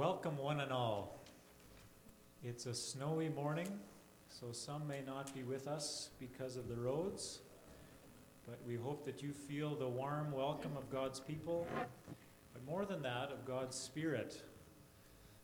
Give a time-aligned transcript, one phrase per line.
[0.00, 1.20] Welcome, one and all.
[2.42, 3.68] It's a snowy morning,
[4.30, 7.40] so some may not be with us because of the roads,
[8.48, 13.02] but we hope that you feel the warm welcome of God's people, but more than
[13.02, 14.42] that, of God's Spirit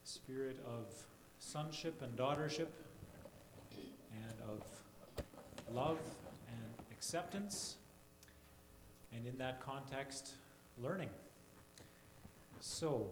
[0.04, 0.86] spirit of
[1.38, 2.68] sonship and daughtership,
[3.74, 4.62] and of
[5.70, 5.98] love
[6.48, 7.76] and acceptance,
[9.14, 10.30] and in that context,
[10.82, 11.10] learning.
[12.60, 13.10] So,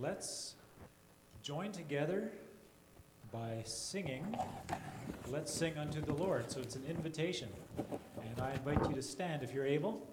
[0.00, 0.54] let's
[1.42, 2.30] join together
[3.32, 4.36] by singing.
[5.28, 6.50] Let's sing unto the Lord.
[6.50, 7.48] So, it's an invitation.
[7.78, 10.06] And I invite you to stand if you're able.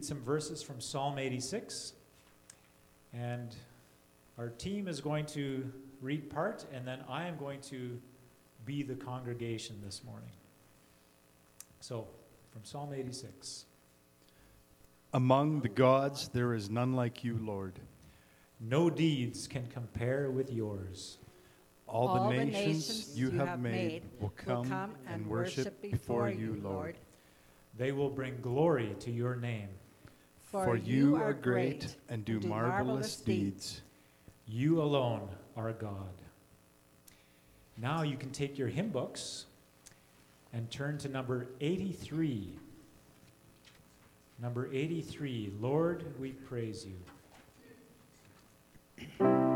[0.00, 1.92] Read some verses from Psalm 86.
[3.12, 3.54] And
[4.38, 8.00] our team is going to read part, and then I am going to
[8.64, 10.30] be the congregation this morning.
[11.80, 12.06] So,
[12.50, 13.66] from Psalm 86
[15.12, 17.78] Among the gods, there is none like you, Lord.
[18.58, 21.18] No deeds can compare with yours.
[21.86, 26.96] All, the, nations you have made will come, and worship before you, Lord.
[27.76, 29.68] They will bring glory to your name.
[30.50, 33.82] For you are great and do marvelous deeds.
[34.48, 36.14] You alone are God.
[37.76, 39.46] Now you can take your hymn books
[40.52, 42.58] and turn to number 83.
[44.42, 46.84] Number 83, Lord, we praise
[49.18, 49.49] you.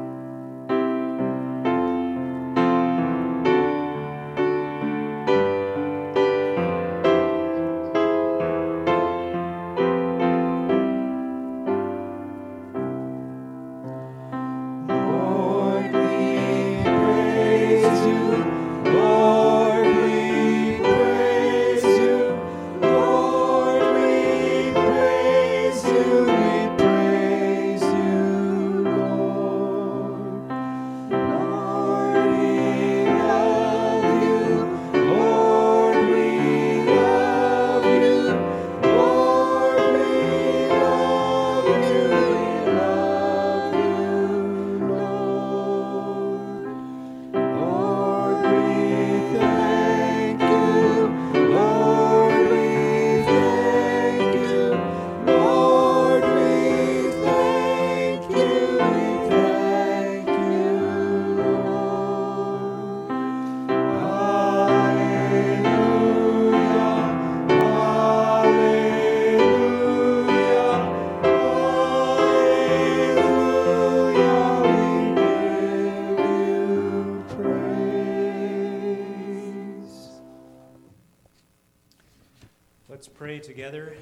[82.86, 83.94] Let's pray together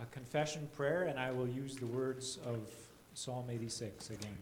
[0.00, 2.60] a confession prayer, and I will use the words of
[3.14, 4.38] Psalm 86 again.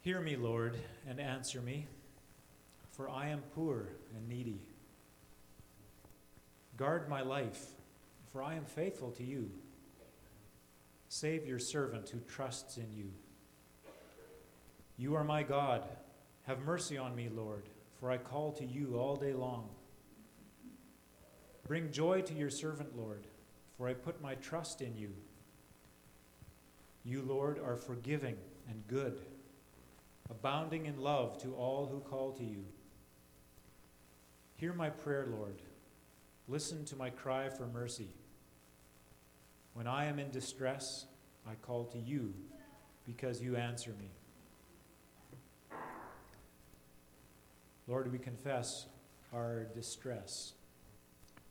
[0.00, 1.84] Hear me, Lord, and answer me,
[2.92, 4.58] for I am poor and needy.
[6.78, 7.72] Guard my life,
[8.32, 9.50] for I am faithful to you.
[11.10, 13.10] Save your servant who trusts in you.
[14.96, 15.84] You are my God.
[16.46, 17.64] Have mercy on me, Lord,
[18.00, 19.68] for I call to you all day long.
[21.66, 23.26] Bring joy to your servant, Lord,
[23.76, 25.12] for I put my trust in you.
[27.04, 28.36] You, Lord, are forgiving
[28.68, 29.20] and good,
[30.30, 32.64] abounding in love to all who call to you.
[34.56, 35.60] Hear my prayer, Lord.
[36.48, 38.08] Listen to my cry for mercy.
[39.74, 41.06] When I am in distress,
[41.46, 42.32] I call to you
[43.04, 44.10] because you answer me.
[47.88, 48.86] Lord, we confess
[49.32, 50.54] our distress,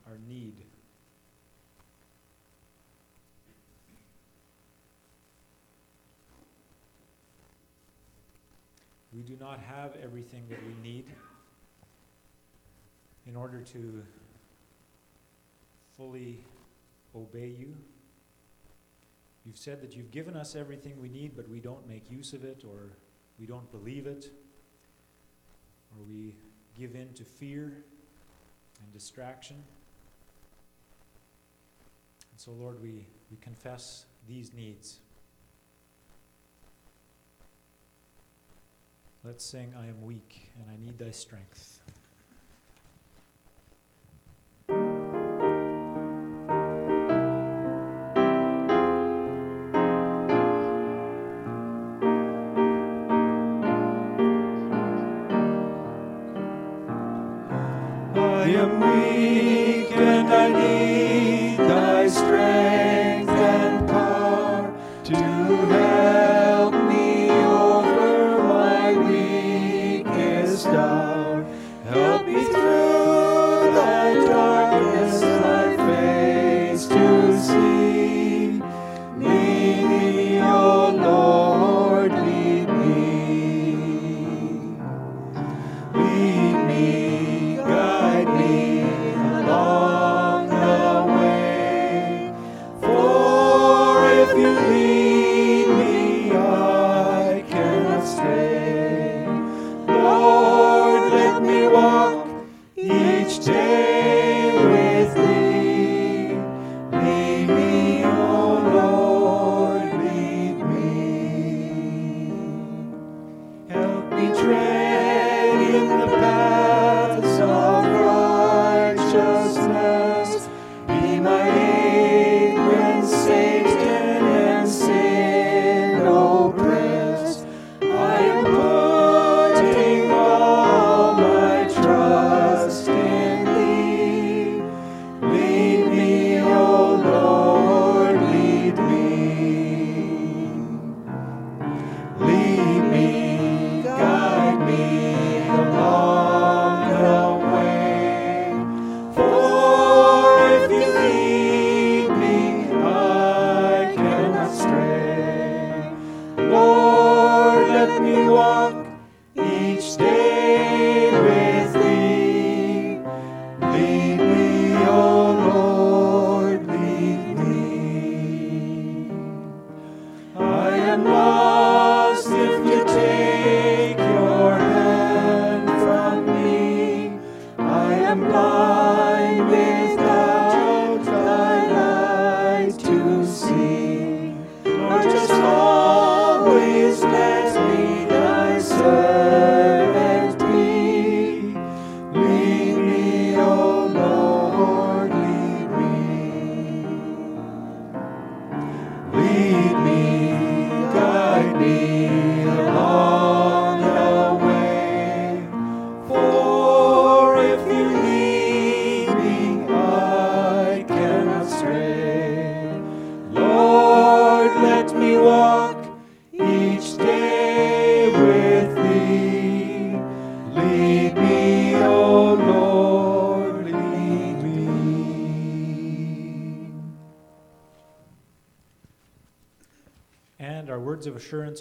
[0.05, 0.65] our need.
[9.13, 11.05] We do not have everything that we need
[13.25, 14.03] in order to
[15.95, 16.43] fully
[17.15, 17.73] obey you.
[19.45, 22.43] You've said that you've given us everything we need, but we don't make use of
[22.43, 22.97] it or
[23.39, 24.31] we don't believe it
[25.97, 26.35] or we
[26.77, 27.83] give in to fear
[28.81, 29.57] and distraction.
[32.31, 34.99] And so, Lord, we, we confess these needs.
[39.23, 41.79] Let's sing, I am weak and I need thy strength.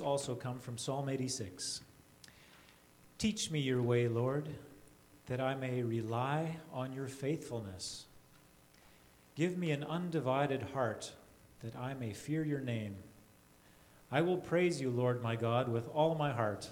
[0.00, 1.80] Also come from Psalm 86.
[3.18, 4.48] Teach me your way, Lord,
[5.26, 8.06] that I may rely on your faithfulness.
[9.34, 11.12] Give me an undivided heart
[11.62, 12.96] that I may fear your name.
[14.12, 16.68] I will praise you, Lord my God, with all my heart.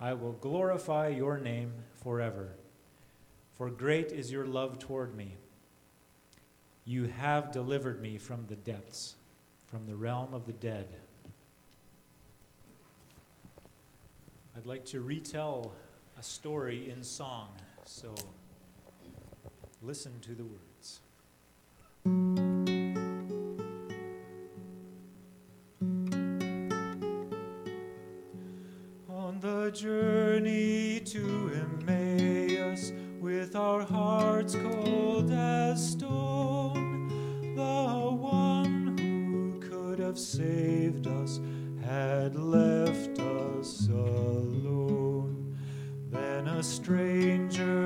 [0.00, 2.50] I will glorify your name forever.
[3.54, 5.36] For great is your love toward me.
[6.84, 9.14] You have delivered me from the depths,
[9.66, 10.88] from the realm of the dead.
[14.56, 15.72] I'd like to retell
[16.16, 17.48] a story in song,
[17.84, 18.14] so
[19.82, 21.00] listen to the words.
[29.10, 37.08] On the journey to Emmaus, with our hearts cold as stone,
[37.56, 41.40] the one who could have saved us
[41.84, 43.13] had left
[46.64, 47.83] stranger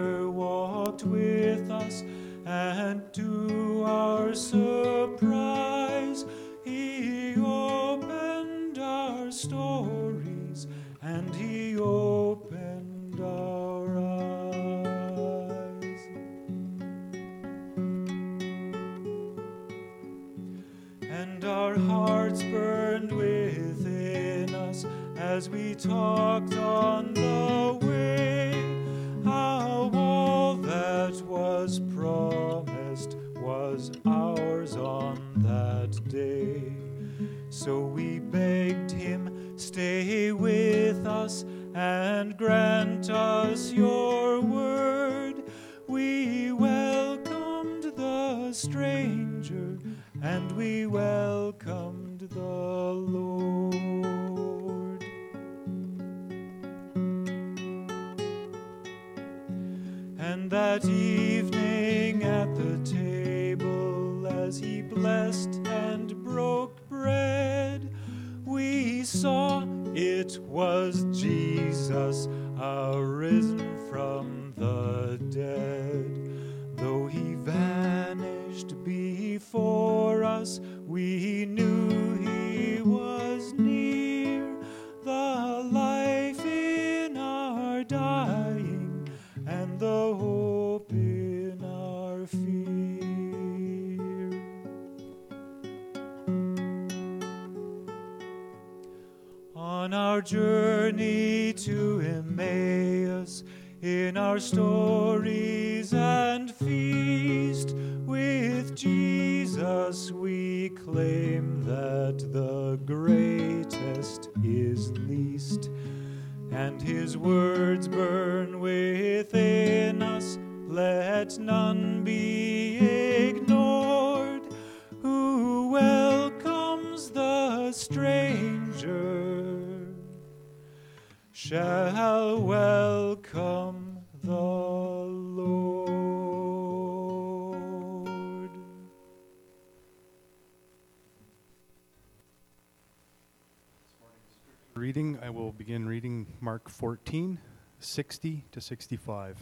[145.69, 147.39] begin reading Mark 14,
[147.79, 149.37] 60 to 65.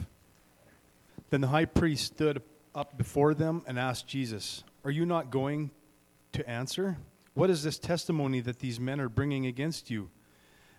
[1.29, 2.41] Then the high priest stood
[2.75, 5.71] up before them and asked Jesus, Are you not going
[6.33, 6.97] to answer?
[7.33, 10.09] What is this testimony that these men are bringing against you?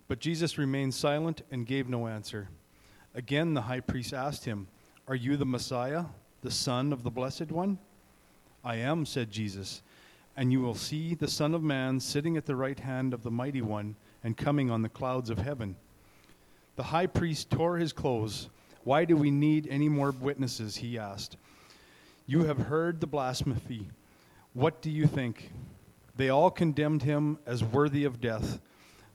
[0.07, 2.51] But Jesus remained silent and gave no answer.
[3.15, 4.69] Again, the high priest asked him,
[5.07, 6.05] Are you the Messiah,
[6.43, 7.79] the Son of the Blessed One?
[8.63, 9.81] I am, said Jesus,
[10.37, 13.31] and you will see the Son of Man sitting at the right hand of the
[13.31, 15.77] Mighty One and coming on the clouds of heaven.
[16.77, 18.49] The high priest tore his clothes.
[18.85, 20.77] Why do we need any more witnesses?
[20.77, 21.37] He asked.
[22.27, 23.89] You have heard the blasphemy.
[24.53, 25.51] What do you think?
[26.17, 28.61] They all condemned him as worthy of death.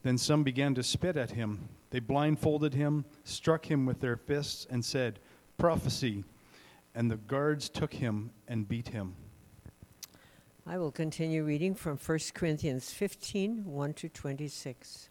[0.04, 1.70] Then some began to spit at him.
[1.90, 5.20] They blindfolded him, struck him with their fists, and said,
[5.58, 6.24] Prophecy.
[6.96, 9.16] And the guards took him and beat him.
[10.66, 15.10] I will continue reading from 1 Corinthians 15 1 to 26.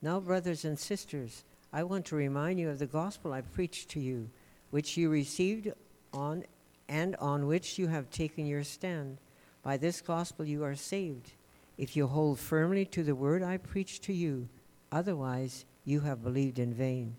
[0.00, 4.00] Now, brothers and sisters, I want to remind you of the gospel I preached to
[4.00, 4.30] you,
[4.70, 5.70] which you received
[6.14, 6.44] on
[6.88, 9.18] and on which you have taken your stand.
[9.62, 11.32] By this gospel you are saved,
[11.76, 14.48] if you hold firmly to the word I preached to you.
[14.90, 17.16] Otherwise, you have believed in vain.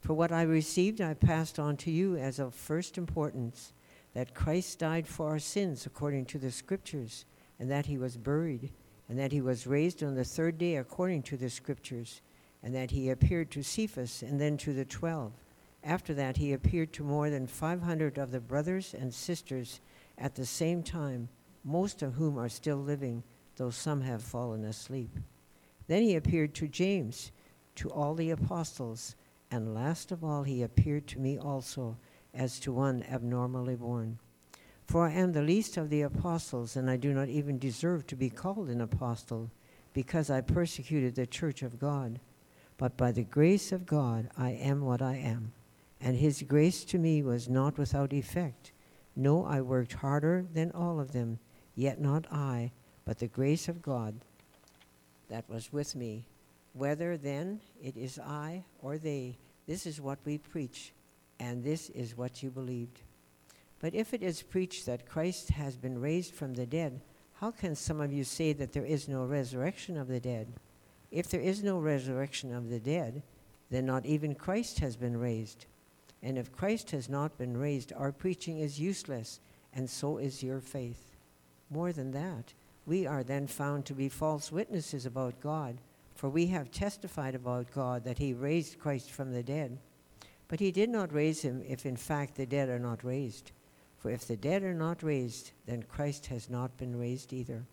[0.00, 3.72] For what I received, I passed on to you as of first importance
[4.14, 7.24] that Christ died for our sins according to the Scriptures,
[7.58, 8.72] and that he was buried,
[9.08, 12.22] and that he was raised on the third day according to the Scriptures,
[12.62, 15.32] and that he appeared to Cephas and then to the twelve.
[15.82, 19.80] After that, he appeared to more than 500 of the brothers and sisters
[20.16, 21.28] at the same time,
[21.62, 23.22] most of whom are still living,
[23.56, 25.18] though some have fallen asleep.
[25.86, 27.32] Then he appeared to James,
[27.76, 29.16] to all the apostles,
[29.50, 31.98] and last of all, he appeared to me also,
[32.34, 34.18] as to one abnormally born.
[34.86, 38.16] For I am the least of the apostles, and I do not even deserve to
[38.16, 39.50] be called an apostle,
[39.92, 42.20] because I persecuted the church of God.
[42.76, 45.52] But by the grace of God, I am what I am.
[46.00, 48.72] And his grace to me was not without effect.
[49.16, 51.38] No, I worked harder than all of them,
[51.76, 52.72] yet not I,
[53.04, 54.14] but the grace of God
[55.28, 56.24] that was with me.
[56.72, 60.92] Whether then it is I or they, this is what we preach,
[61.38, 63.00] and this is what you believed.
[63.80, 67.00] But if it is preached that Christ has been raised from the dead,
[67.34, 70.54] how can some of you say that there is no resurrection of the dead?
[71.10, 73.22] If there is no resurrection of the dead,
[73.70, 75.66] then not even Christ has been raised.
[76.22, 79.40] And if Christ has not been raised, our preaching is useless,
[79.74, 81.16] and so is your faith.
[81.70, 82.54] More than that,
[82.86, 85.78] we are then found to be false witnesses about God,
[86.14, 89.78] for we have testified about God that he raised Christ from the dead.
[90.48, 93.52] But he did not raise him if in fact the dead are not raised.
[93.96, 97.64] For if the dead are not raised, then Christ has not been raised either.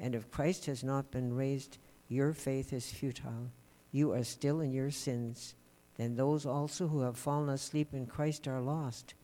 [0.00, 3.52] And if Christ has not been raised, your faith is futile.
[3.92, 5.54] You are still in your sins.
[5.96, 9.14] Then those also who have fallen asleep in Christ are lost.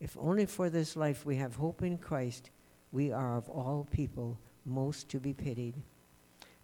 [0.00, 2.50] If only for this life we have hope in Christ,
[2.92, 5.82] we are of all people most to be pitied.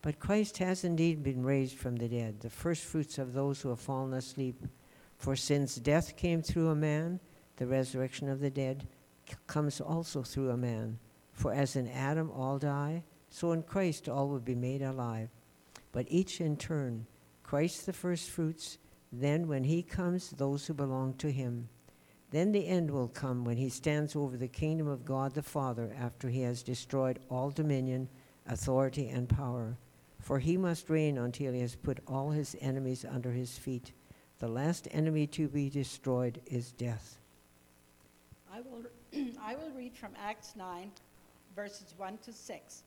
[0.02, 3.68] But Christ has indeed been raised from the dead, the first fruits of those who
[3.68, 4.64] have fallen asleep.
[5.20, 7.20] For since death came through a man,
[7.56, 8.88] the resurrection of the dead
[9.46, 10.98] comes also through a man.
[11.34, 15.28] For as in Adam all die, so in Christ all will be made alive.
[15.92, 17.06] But each in turn,
[17.42, 18.78] Christ the first fruits,
[19.12, 21.68] then when he comes, those who belong to him.
[22.30, 25.94] Then the end will come when he stands over the kingdom of God the Father
[26.00, 28.08] after he has destroyed all dominion,
[28.46, 29.76] authority, and power.
[30.18, 33.92] For he must reign until he has put all his enemies under his feet.
[34.40, 37.18] The last enemy to be destroyed is death.
[38.50, 38.84] I will,
[39.42, 40.90] I will read from Acts 9,
[41.54, 42.82] verses 1 to 6.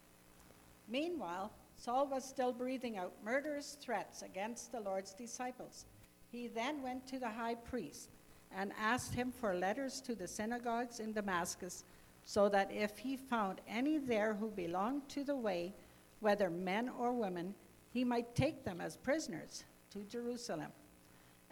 [0.89, 5.85] Meanwhile, Saul was still breathing out murderous threats against the Lord's disciples.
[6.31, 8.09] He then went to the high priest
[8.51, 11.83] and asked him for letters to the synagogues in Damascus,
[12.25, 15.71] so that if he found any there who belonged to the way,
[16.19, 17.53] whether men or women,
[17.91, 20.71] he might take them as prisoners to Jerusalem.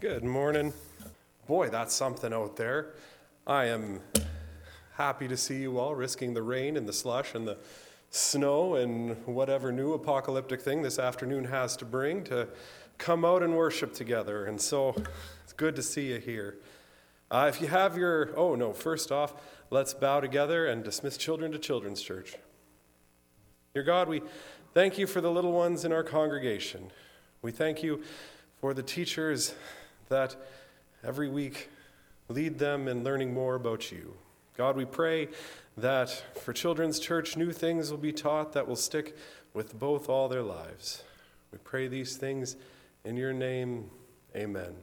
[0.00, 0.72] Good morning.
[1.48, 2.94] Boy, that's something out there.
[3.48, 4.00] I am
[4.92, 7.58] happy to see you all risking the rain and the slush and the
[8.10, 12.46] snow and whatever new apocalyptic thing this afternoon has to bring to
[12.96, 14.44] come out and worship together.
[14.44, 14.94] And so
[15.42, 16.58] it's good to see you here.
[17.28, 19.34] Uh, if you have your, oh no, first off,
[19.70, 22.36] let's bow together and dismiss children to Children's Church.
[23.74, 24.22] Dear God, we
[24.74, 26.92] thank you for the little ones in our congregation.
[27.42, 28.04] We thank you
[28.60, 29.54] for the teachers
[30.08, 30.36] that
[31.04, 31.70] every week
[32.28, 34.14] lead them in learning more about you.
[34.56, 35.28] God, we pray
[35.76, 36.10] that
[36.42, 39.16] for Children's Church, new things will be taught that will stick
[39.54, 41.02] with both all their lives.
[41.52, 42.56] We pray these things
[43.04, 43.90] in your name.
[44.34, 44.74] Amen.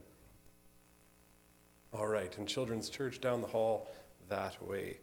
[1.94, 3.88] All right, in Children's Church down the hall
[4.30, 4.98] that way.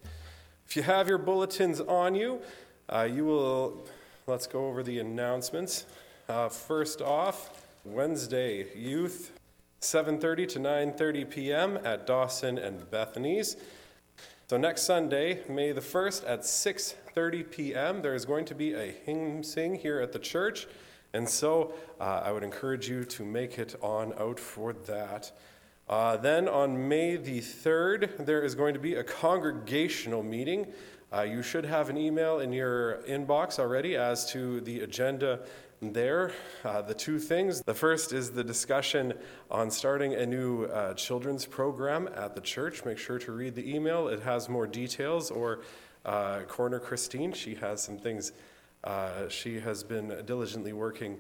[0.67, 2.41] If you have your bulletins on you,
[2.89, 3.87] uh, you will,
[4.27, 5.87] let's go over the announcements.
[6.29, 9.33] Uh, first off, Wednesday, youth,
[9.83, 11.79] 7.30 to 9.30 p.m.
[11.85, 13.57] at Dawson and Bethany's.
[14.49, 18.93] So next Sunday, May the 1st at 6.30 p.m., there is going to be a
[18.93, 20.69] hymn sing here at the church.
[21.13, 25.33] And so uh, I would encourage you to make it on out for that.
[25.89, 30.69] Uh, then on May the 3rd, there is going to be a congregational meeting.
[31.13, 35.41] Uh, you should have an email in your inbox already as to the agenda
[35.91, 36.33] there.
[36.65, 39.15] Uh, the two things the first is the discussion
[39.51, 42.85] on starting a new uh, children's program at the church.
[42.85, 45.63] Make sure to read the email, it has more details, or
[46.05, 48.33] uh, Corner Christine, she has some things.
[48.85, 51.19] Uh, she has been diligently working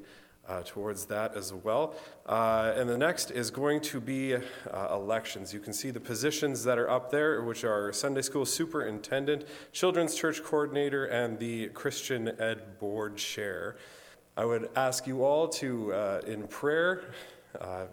[0.48, 1.94] uh, towards that as well.
[2.26, 4.36] Uh, and the next is going to be
[4.90, 5.54] elections.
[5.54, 10.14] You can see the positions that are up there, which are Sunday School Superintendent, Children's
[10.14, 13.76] Church Coordinator, and the Christian Ed Board Chair.
[14.36, 17.12] I would ask you all to, uh, in prayer,
[17.60, 17.84] uh,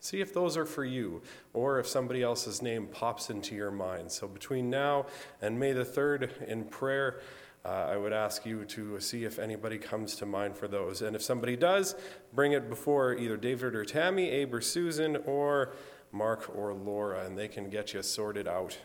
[0.00, 4.10] see if those are for you or if somebody else's name pops into your mind.
[4.10, 5.06] So between now
[5.40, 7.20] and May the 3rd, in prayer,
[7.64, 11.00] uh, I would ask you to see if anybody comes to mind for those.
[11.00, 11.94] And if somebody does,
[12.32, 15.72] bring it before either David or Tammy, Abe or Susan, or
[16.12, 18.76] Mark or Laura, and they can get you sorted out.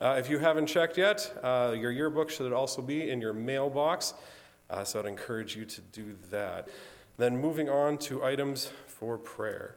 [0.00, 4.14] Uh, if you haven't checked yet, uh, your yearbook should also be in your mailbox,
[4.70, 6.68] uh, so I'd encourage you to do that.
[7.16, 9.76] Then moving on to items for prayer.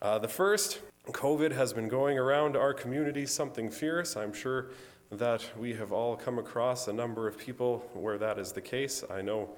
[0.00, 4.16] Uh, the first, COVID has been going around our community something fierce.
[4.16, 4.70] I'm sure
[5.10, 9.04] that we have all come across a number of people where that is the case.
[9.10, 9.50] I know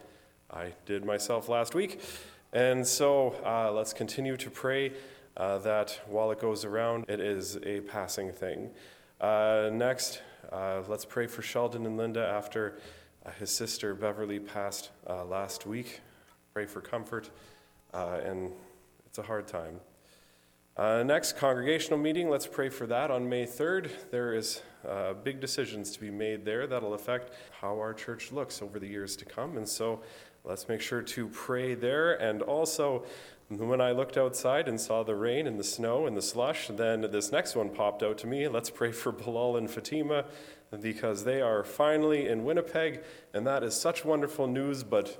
[0.51, 2.01] I did myself last week.
[2.53, 4.93] And so uh, let's continue to pray
[5.37, 8.71] uh, that while it goes around, it is a passing thing.
[9.21, 12.79] Uh, next, uh, let's pray for Sheldon and Linda after
[13.39, 16.01] his sister Beverly passed uh, last week.
[16.53, 17.31] Pray for comfort,
[17.93, 18.53] and
[19.07, 19.81] it's a hard time.
[21.07, 23.91] next, congregational meeting, let's pray for that on May 3rd.
[24.11, 28.61] There is uh, big decisions to be made there that'll affect how our church looks
[28.61, 29.57] over the years to come.
[29.57, 30.01] And so
[30.45, 32.15] let's make sure to pray there.
[32.15, 33.05] And also,
[33.49, 37.03] when I looked outside and saw the rain and the snow and the slush, then
[37.03, 38.49] this next one popped out to me.
[38.49, 40.25] Let's pray for Bilal and Fatima
[40.81, 44.83] because they are finally in Winnipeg, and that is such wonderful news.
[44.83, 45.19] But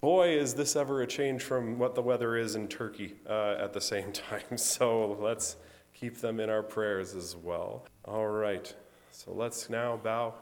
[0.00, 3.72] boy, is this ever a change from what the weather is in Turkey uh, at
[3.72, 4.56] the same time.
[4.56, 5.56] So let's
[5.94, 7.86] keep them in our prayers as well.
[8.04, 8.72] All right,
[9.10, 10.34] so let's now bow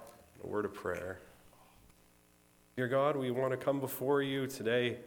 [0.43, 1.21] a word of prayer.
[2.77, 4.99] Dear God, we want to come before you today.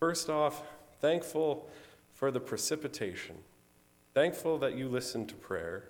[0.00, 0.62] First off,
[1.00, 1.68] thankful
[2.14, 3.36] for the precipitation,
[4.14, 5.84] thankful that you listened to prayer.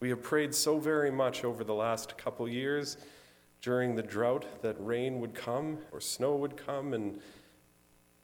[0.00, 2.96] We have prayed so very much over the last couple years
[3.60, 7.20] during the drought that rain would come or snow would come, and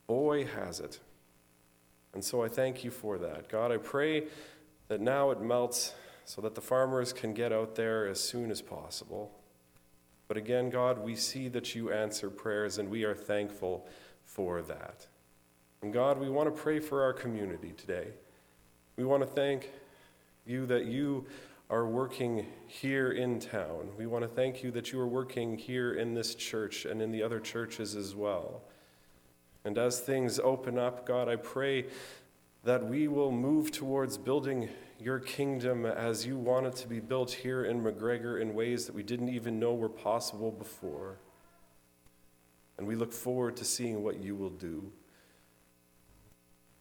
[0.06, 1.00] boy, has it.
[2.12, 3.48] And so I thank you for that.
[3.48, 4.28] God, I pray
[4.86, 8.62] that now it melts so that the farmers can get out there as soon as
[8.62, 9.32] possible.
[10.28, 13.86] But again, God, we see that you answer prayers, and we are thankful
[14.24, 15.06] for that.
[15.82, 18.08] And God, we want to pray for our community today.
[18.96, 19.70] We want to thank
[20.46, 21.26] you that you
[21.74, 23.88] are working here in town.
[23.98, 27.10] We want to thank you that you are working here in this church and in
[27.10, 28.62] the other churches as well.
[29.64, 31.86] And as things open up, God, I pray
[32.62, 34.68] that we will move towards building
[35.00, 38.94] your kingdom as you want it to be built here in McGregor in ways that
[38.94, 41.18] we didn't even know were possible before.
[42.78, 44.92] And we look forward to seeing what you will do.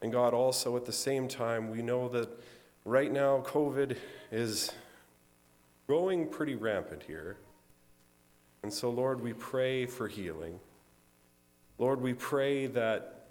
[0.03, 2.29] And God, also at the same time, we know that
[2.85, 3.97] right now COVID
[4.31, 4.71] is
[5.87, 7.37] growing pretty rampant here.
[8.63, 10.59] And so, Lord, we pray for healing.
[11.77, 13.27] Lord, we pray that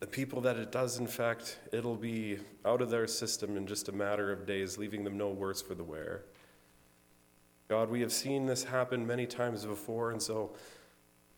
[0.00, 3.92] the people that it does infect, it'll be out of their system in just a
[3.92, 6.24] matter of days, leaving them no worse for the wear.
[7.68, 10.50] God, we have seen this happen many times before, and so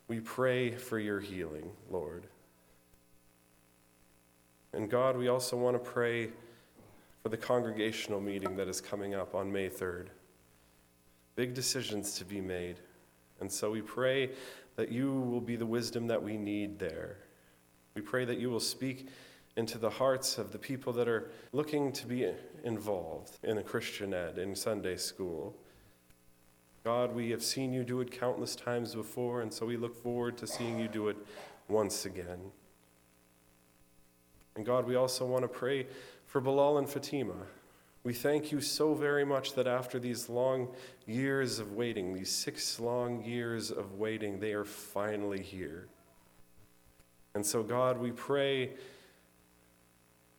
[0.09, 2.27] we pray for your healing, Lord.
[4.73, 6.31] And God, we also want to pray
[7.27, 10.07] for the congregational meeting that is coming up on May 3rd.
[11.35, 12.77] Big decisions to be made.
[13.41, 14.31] And so we pray
[14.77, 17.17] that you will be the wisdom that we need there.
[17.97, 19.09] We pray that you will speak
[19.57, 22.31] into the hearts of the people that are looking to be
[22.63, 25.57] involved in a Christian ed, in Sunday school.
[26.85, 30.39] God, we have seen you do it countless times before, and so we look forward
[30.39, 31.17] to seeing you do it
[31.67, 32.53] once again.
[34.55, 35.87] And God, we also want to pray
[36.37, 37.33] for Bilal and Fatima.
[38.05, 40.69] We thank you so very much that after these long
[41.07, 45.87] years of waiting, these six long years of waiting, they are finally here.
[47.35, 48.73] And so, God, we pray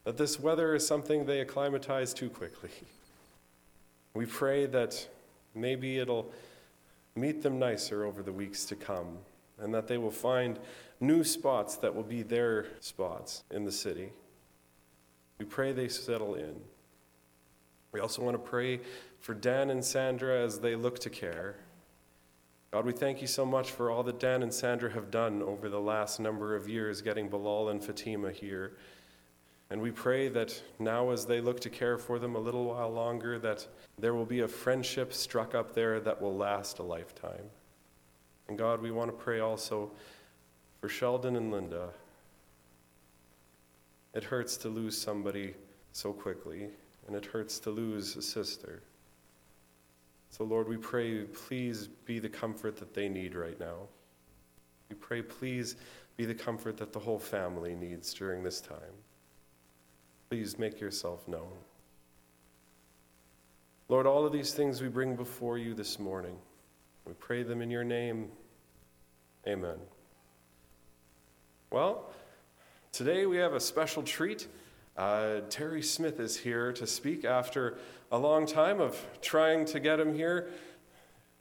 [0.03, 2.69] that this weather is something they acclimatize too quickly.
[4.13, 5.07] We pray that
[5.55, 6.31] maybe it'll
[7.15, 9.17] meet them nicer over the weeks to come,
[9.60, 10.60] and that they will find
[10.99, 14.12] new spots that will be their spots in the city.
[15.39, 16.56] We pray they settle in.
[17.91, 18.82] We also want to pray
[19.19, 21.56] for Dan and Sandra as they look to care.
[22.71, 25.69] God, we thank you so much for all that Dan and Sandra have done over
[25.69, 28.73] the last number of years, getting Bilal and Fatima here.
[29.69, 32.89] And we pray that now, as they look to care for them a little while
[32.89, 37.50] longer, that there will be a friendship struck up there that will last a lifetime.
[38.47, 39.91] And God, we want to pray also
[40.80, 41.89] for Sheldon and Linda.
[44.17, 45.53] It hurts to lose somebody
[45.91, 46.69] so quickly,
[47.06, 48.82] and it hurts to lose a sister.
[50.32, 53.75] So, Lord, we pray, please be the comfort that they need right now.
[54.89, 55.75] We pray, please
[56.15, 58.95] be the comfort that the whole family needs during this time.
[60.32, 61.53] Please make yourself known.
[63.88, 66.38] Lord, all of these things we bring before you this morning.
[67.06, 68.30] We pray them in your name.
[69.45, 69.77] Amen.
[71.69, 72.10] Well,
[72.97, 74.47] today we have a special treat.
[74.97, 77.77] Uh, Terry Smith is here to speak after
[78.12, 80.49] a long time of trying to get him here.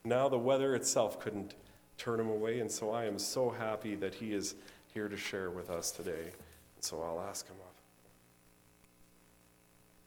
[0.04, 1.54] Now the weather itself couldn't
[1.96, 4.54] turn him away, and so I am so happy that he is
[4.92, 6.32] here to share with us today.
[6.80, 7.74] So I'll ask him up.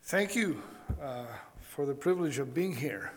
[0.04, 0.62] Thank you
[1.02, 1.26] uh,
[1.62, 3.12] for the privilege of being here.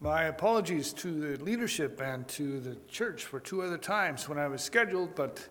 [0.00, 4.48] My apologies to the leadership and to the church for two other times when I
[4.48, 5.46] was scheduled, but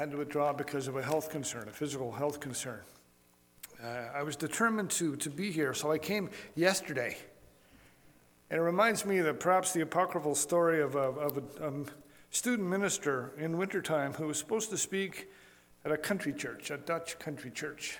[0.00, 2.80] had to withdraw because of a health concern, a physical health concern.
[3.84, 7.18] Uh, I was determined to, to be here, so I came yesterday.
[8.48, 11.86] And it reminds me that perhaps the apocryphal story of, a, of a um,
[12.30, 15.28] student minister in wintertime who was supposed to speak
[15.84, 17.98] at a country church, a Dutch country church.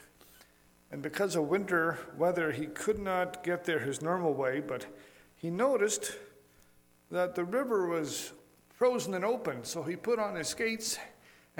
[0.90, 4.86] And because of winter weather, he could not get there his normal way, but
[5.36, 6.12] he noticed
[7.10, 8.32] that the river was
[8.70, 10.98] frozen and open, so he put on his skates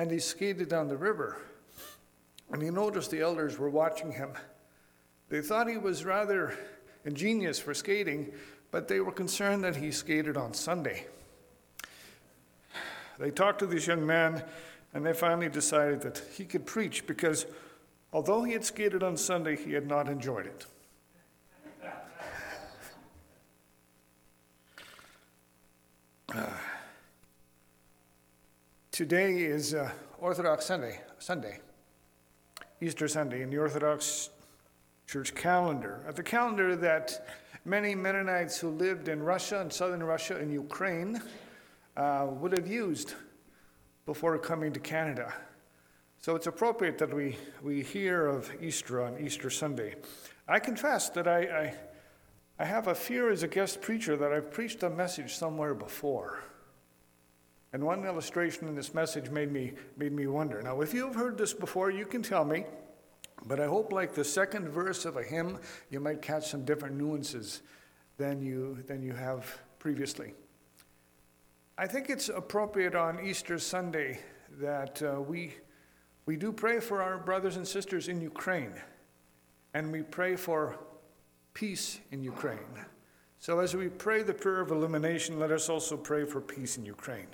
[0.01, 1.37] and he skated down the river.
[2.51, 4.31] And he noticed the elders were watching him.
[5.29, 6.55] They thought he was rather
[7.05, 8.33] ingenious for skating,
[8.71, 11.07] but they were concerned that he skated on Sunday.
[13.19, 14.43] They talked to this young man,
[14.95, 17.45] and they finally decided that he could preach because
[18.11, 20.67] although he had skated on Sunday, he had not enjoyed it.
[28.93, 31.61] Today is uh, Orthodox Sunday, Sunday,
[32.81, 34.31] Easter Sunday in the Orthodox
[35.07, 36.05] Church calendar.
[36.09, 37.25] Uh, the calendar that
[37.65, 41.23] many Mennonites who lived in Russia and southern Russia and Ukraine
[41.97, 43.15] uh, would have used
[44.07, 45.33] before coming to Canada.
[46.19, 49.95] So it's appropriate that we, we hear of Easter on Easter Sunday.
[50.49, 51.75] I confess that I, I,
[52.59, 56.43] I have a fear as a guest preacher that I've preached a message somewhere before.
[57.73, 60.61] And one illustration in this message made me, made me wonder.
[60.61, 62.65] Now, if you've heard this before, you can tell me,
[63.47, 66.97] but I hope, like the second verse of a hymn, you might catch some different
[66.97, 67.63] nuances
[68.19, 69.47] than you, than you have
[69.79, 70.35] previously.
[71.79, 74.21] I think it's appropriate on Easter Sunday
[74.61, 75.55] that uh, we,
[76.27, 78.75] we do pray for our brothers and sisters in Ukraine,
[79.73, 80.77] and we pray for
[81.55, 82.59] peace in Ukraine.
[83.39, 86.85] So, as we pray the prayer of illumination, let us also pray for peace in
[86.85, 87.29] Ukraine.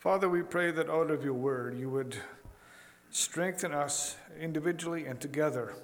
[0.00, 2.16] Father, we pray that out of your word you would
[3.10, 5.74] strengthen us individually and together,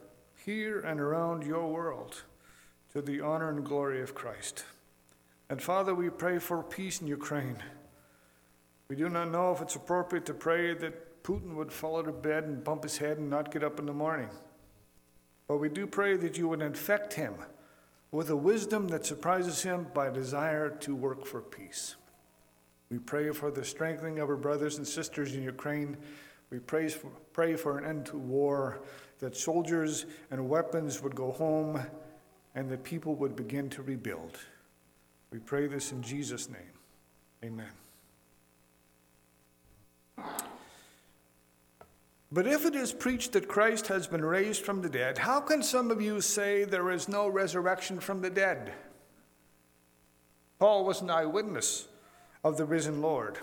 [0.42, 2.22] here and around your world,
[2.94, 4.64] to the honor and glory of Christ.
[5.50, 7.62] And Father, we pray for peace in Ukraine.
[8.88, 12.22] We do not know if it's appropriate to pray that Putin would fall out of
[12.22, 14.30] bed and bump his head and not get up in the morning.
[15.46, 17.34] But we do pray that you would infect him
[18.10, 21.96] with a wisdom that surprises him by desire to work for peace.
[22.90, 25.96] We pray for the strengthening of our brothers and sisters in Ukraine.
[26.50, 28.80] We pray for, pray for an end to war,
[29.18, 31.80] that soldiers and weapons would go home,
[32.54, 34.38] and that people would begin to rebuild.
[35.32, 36.60] We pray this in Jesus' name.
[37.44, 37.66] Amen.
[42.32, 45.62] But if it is preached that Christ has been raised from the dead, how can
[45.62, 48.72] some of you say there is no resurrection from the dead?
[50.58, 51.88] Paul was an eyewitness
[52.44, 53.38] of the risen Lord.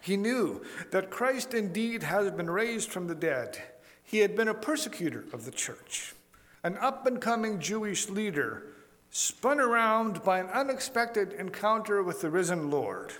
[0.00, 3.58] He knew that Christ indeed has been raised from the dead.
[4.02, 6.14] He had been a persecutor of the church,
[6.62, 8.64] an up and coming Jewish leader,
[9.10, 13.14] spun around by an unexpected encounter with the risen Lord.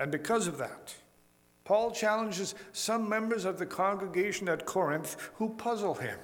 [0.00, 0.94] And because of that,
[1.64, 6.18] Paul challenges some members of the congregation at Corinth who puzzle him.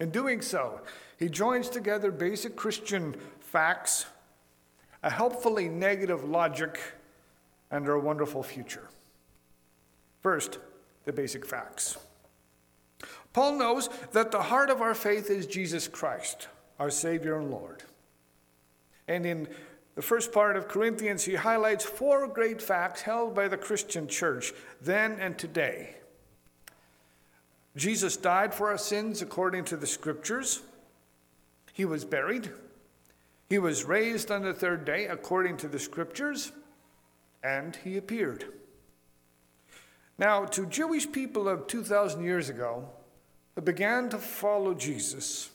[0.00, 0.80] In doing so,
[1.18, 4.06] he joins together basic Christian facts
[5.02, 6.78] a helpfully negative logic,
[7.70, 8.88] and our wonderful future.
[10.20, 10.58] First,
[11.04, 11.96] the basic facts.
[13.32, 17.82] Paul knows that the heart of our faith is Jesus Christ, our Savior and Lord.
[19.08, 19.48] And in
[19.94, 24.52] the first part of Corinthians, he highlights four great facts held by the Christian church
[24.80, 25.96] then and today.
[27.74, 30.62] Jesus died for our sins according to the scriptures.
[31.72, 32.50] He was buried.
[33.52, 36.52] He was raised on the third day according to the scriptures,
[37.44, 38.46] and he appeared.
[40.16, 42.88] Now, to Jewish people of 2,000 years ago
[43.54, 45.50] who began to follow Jesus,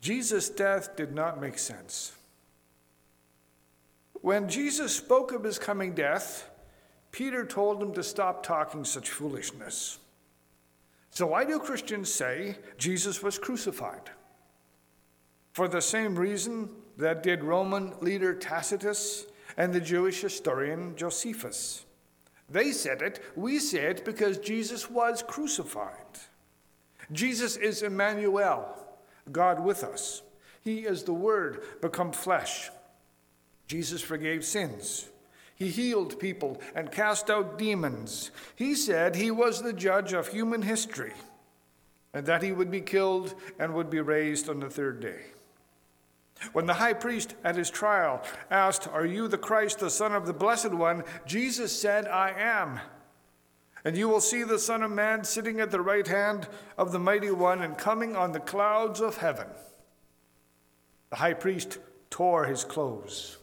[0.00, 2.12] Jesus' death did not make sense.
[4.22, 6.48] When Jesus spoke of his coming death,
[7.10, 9.98] Peter told him to stop talking such foolishness.
[11.10, 14.08] So, why do Christians say Jesus was crucified?
[15.52, 19.26] For the same reason that did Roman leader Tacitus
[19.56, 21.84] and the Jewish historian Josephus.
[22.48, 25.96] They said it, we say it because Jesus was crucified.
[27.10, 28.76] Jesus is Emmanuel,
[29.30, 30.22] God with us.
[30.62, 32.70] He is the Word become flesh.
[33.66, 35.08] Jesus forgave sins.
[35.54, 38.30] He healed people and cast out demons.
[38.56, 41.12] He said he was the judge of human history
[42.14, 45.20] and that he would be killed and would be raised on the third day.
[46.52, 50.26] When the high priest at his trial asked, Are you the Christ, the Son of
[50.26, 51.04] the Blessed One?
[51.26, 52.80] Jesus said, I am.
[53.84, 56.98] And you will see the Son of Man sitting at the right hand of the
[56.98, 59.48] Mighty One and coming on the clouds of heaven.
[61.10, 61.78] The high priest
[62.10, 63.38] tore his clothes.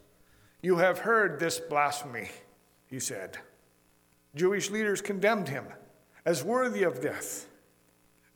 [0.62, 2.30] You have heard this blasphemy,
[2.88, 3.38] he said.
[4.36, 5.66] Jewish leaders condemned him
[6.26, 7.49] as worthy of death.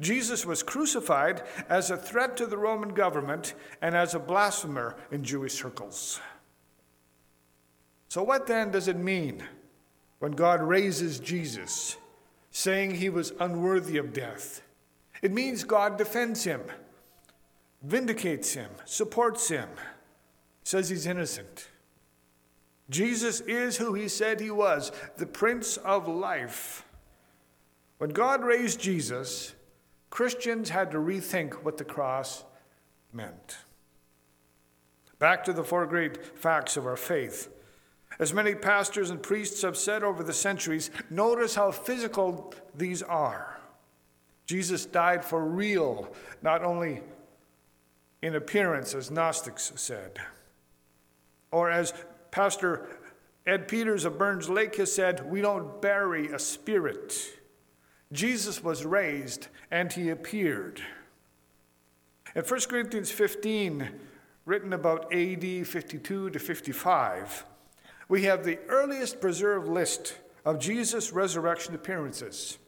[0.04, 5.24] Jesus was crucified as a threat to the Roman government and as a blasphemer in
[5.24, 6.20] Jewish circles.
[8.10, 9.44] So, what then does it mean
[10.20, 11.98] when God raises Jesus,
[12.52, 14.62] saying he was unworthy of death?
[15.24, 16.62] It means God defends him,
[17.82, 19.70] vindicates him, supports him,
[20.64, 21.70] says he's innocent.
[22.90, 26.86] Jesus is who he said he was, the Prince of Life.
[27.98, 29.56] When God raised Jesus,
[30.14, 32.44] Christians had to rethink what the cross
[33.12, 33.58] meant.
[35.18, 37.50] Back to the four great facts of our faith.
[38.20, 43.60] As many pastors and priests have said over the centuries, notice how physical these are.
[44.46, 47.02] Jesus died for real, not only
[48.22, 50.20] in appearance, as Gnostics said.
[51.50, 51.92] Or as
[52.30, 52.88] Pastor
[53.48, 57.40] Ed Peters of Burns Lake has said, we don't bury a spirit.
[58.14, 60.82] Jesus was raised and he appeared.
[62.36, 63.90] In 1 Corinthians 15,
[64.46, 67.46] written about AD 52 to 55,
[68.08, 72.60] we have the earliest preserved list of Jesus' resurrection appearances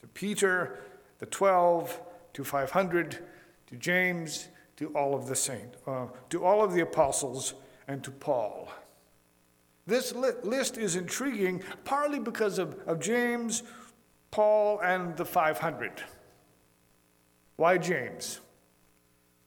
[0.00, 0.80] to Peter,
[1.18, 2.00] the 12,
[2.32, 3.18] to 500,
[3.66, 7.54] to James, to all of the saints, uh, to all of the apostles,
[7.86, 8.70] and to Paul.
[9.86, 13.62] This list is intriguing partly because of, of James,
[14.30, 16.04] Paul, and the 500.
[17.56, 18.40] Why James?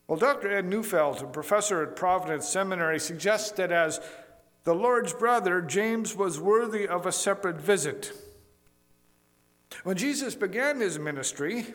[0.08, 0.52] Well, Dr.
[0.52, 4.00] Ed Neufeld, a professor at Providence Seminary, suggests that as
[4.64, 8.12] the Lord's brother, James was worthy of a separate visit.
[9.84, 11.66] When Jesus began his ministry,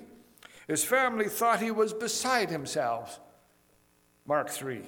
[0.66, 3.20] his family thought he was beside himself.
[4.26, 4.82] Mark 3.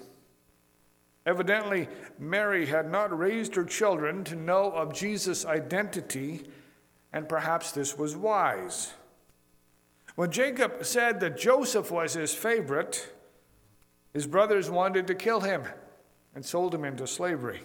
[1.27, 6.45] Evidently, Mary had not raised her children to know of Jesus' identity
[7.13, 8.93] and perhaps this was wise.
[10.17, 13.13] When Jacob said that Joseph was his favorite,
[14.13, 15.65] his brothers wanted to kill him
[16.35, 17.63] and sold him into slavery.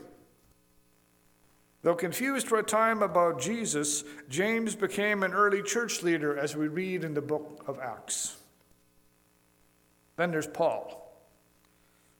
[1.81, 6.67] Though confused for a time about Jesus, James became an early church leader, as we
[6.67, 8.37] read in the book of Acts.
[10.15, 11.13] Then there's Paul,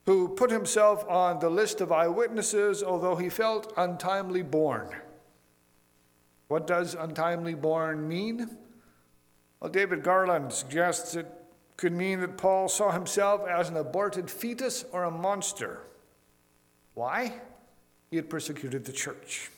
[0.06, 4.90] who put himself on the list of eyewitnesses, although he felt untimely born.
[6.48, 8.58] What does untimely born mean?
[9.60, 11.32] Well, David Garland suggests it
[11.78, 15.82] could mean that Paul saw himself as an aborted fetus or a monster.
[16.94, 17.34] Why?
[18.10, 19.50] He had persecuted the church.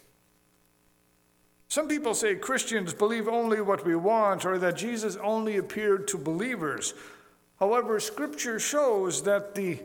[1.68, 6.18] Some people say Christians believe only what we want or that Jesus only appeared to
[6.18, 6.94] believers.
[7.60, 9.80] However, Scripture shows that the,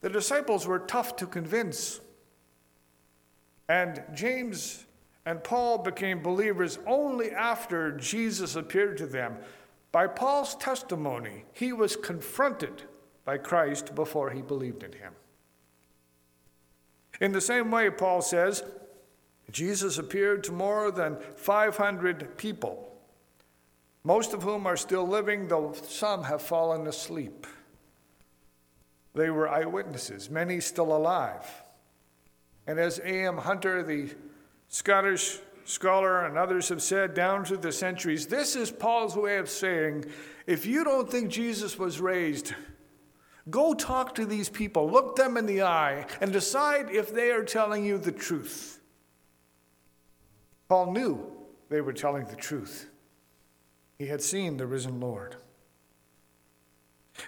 [0.00, 2.00] the disciples were tough to convince.
[3.68, 4.85] And James
[5.26, 9.36] and Paul became believers only after Jesus appeared to them.
[9.90, 12.84] By Paul's testimony, he was confronted
[13.24, 15.12] by Christ before he believed in him.
[17.20, 18.62] In the same way, Paul says,
[19.50, 22.96] Jesus appeared to more than 500 people,
[24.04, 27.46] most of whom are still living, though some have fallen asleep.
[29.14, 31.64] They were eyewitnesses, many still alive.
[32.66, 33.38] And as A.M.
[33.38, 34.14] Hunter, the
[34.68, 39.48] Scottish scholar and others have said down through the centuries this is Paul's way of
[39.48, 40.04] saying
[40.46, 42.54] if you don't think Jesus was raised,
[43.50, 47.44] go talk to these people, look them in the eye, and decide if they are
[47.44, 48.80] telling you the truth.
[50.68, 51.32] Paul knew
[51.68, 52.88] they were telling the truth.
[53.98, 55.36] He had seen the risen Lord.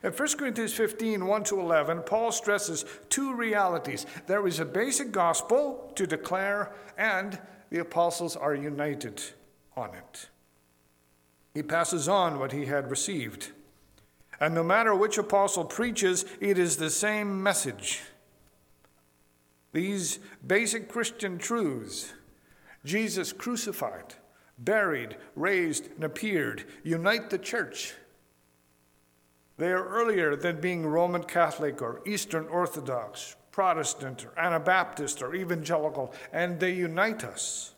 [0.03, 4.07] In 1 Corinthians 15, 1 to 11, Paul stresses two realities.
[4.27, 7.39] There is a basic gospel to declare, and
[7.71, 9.23] the apostles are united
[9.77, 10.29] on it.
[11.55, 13.51] He passes on what he had received.
[14.41, 18.03] And no matter which apostle preaches, it is the same message.
[19.73, 22.13] These basic Christian truths
[22.85, 24.15] Jesus crucified,
[24.59, 27.95] buried, raised, and appeared unite the church.
[29.59, 36.15] They are earlier than being Roman Catholic or Eastern Orthodox, Protestant or Anabaptist or evangelical,
[36.33, 37.75] and they unite us.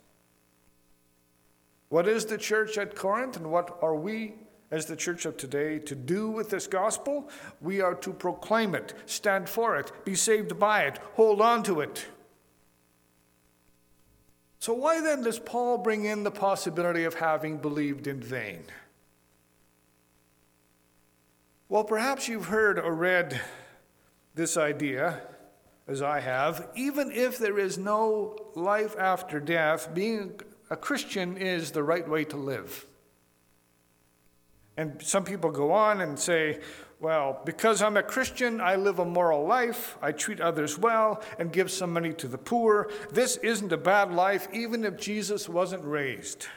[1.88, 4.34] What is the church at Corinth and what are we
[4.70, 7.30] as the church of today to do with this gospel?
[7.62, 11.80] We are to proclaim it, stand for it, be saved by it, hold on to
[11.80, 12.06] it.
[14.60, 18.64] So, why then does Paul bring in the possibility of having believed in vain?
[21.70, 23.40] Well, perhaps you've heard or read
[24.34, 25.22] this idea,
[25.86, 26.68] as I have.
[26.74, 32.24] Even if there is no life after death, being a Christian is the right way
[32.24, 32.86] to live.
[34.76, 36.58] And some people go on and say,
[36.98, 41.52] well, because I'm a Christian, I live a moral life, I treat others well, and
[41.52, 42.90] give some money to the poor.
[43.12, 46.48] This isn't a bad life, even if Jesus wasn't raised.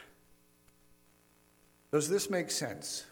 [1.92, 3.06] Does this make sense?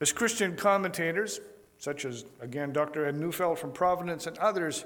[0.00, 1.40] As Christian commentators,
[1.78, 3.06] such as, again, Dr.
[3.06, 4.84] Ed Neufeld from Providence and others,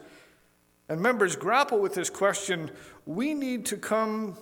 [0.88, 2.70] and members grapple with this question,
[3.06, 4.36] we need to come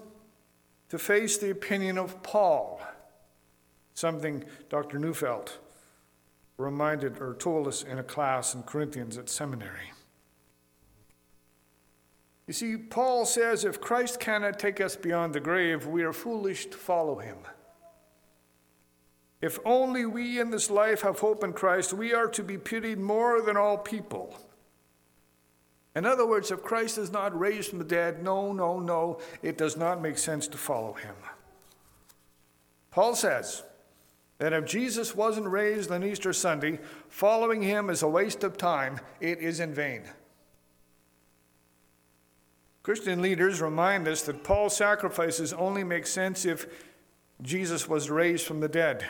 [0.89, 2.81] to face the opinion of Paul,
[3.95, 4.99] something Dr.
[4.99, 5.59] Neufeld
[6.57, 9.93] reminded or told us in a class in Corinthians at seminary.
[12.47, 16.67] You see, Paul says if Christ cannot take us beyond the grave, we are foolish
[16.67, 17.39] to follow him.
[19.41, 22.99] If only we in this life have hope in Christ, we are to be pitied
[22.99, 24.39] more than all people.
[25.97, 29.59] In other words, if Christ is not raised from the dead, no, no, no, it
[29.59, 31.15] does not make sense to follow him.
[32.91, 33.63] Paul says
[34.39, 36.79] that if Jesus wasn't raised on Easter Sunday,
[37.09, 40.03] following him is a waste of time, it is in vain.
[42.83, 46.67] Christian leaders remind us that Paul's sacrifices only make sense if
[47.43, 49.07] Jesus was raised from the dead.